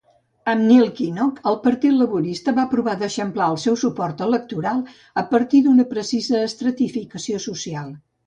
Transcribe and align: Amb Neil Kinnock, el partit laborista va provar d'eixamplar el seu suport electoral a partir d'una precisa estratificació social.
Amb 0.51 0.63
Neil 0.67 0.87
Kinnock, 0.99 1.35
el 1.51 1.57
partit 1.65 1.93
laborista 1.97 2.53
va 2.59 2.63
provar 2.71 2.95
d'eixamplar 3.01 3.49
el 3.53 3.59
seu 3.65 3.77
suport 3.83 4.25
electoral 4.29 4.81
a 5.25 5.25
partir 5.35 5.61
d'una 5.67 5.87
precisa 5.95 6.43
estratificació 6.49 7.43
social. 7.49 7.95